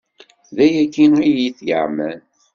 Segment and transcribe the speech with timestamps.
[0.55, 2.19] D ayagi i t-yeɛman.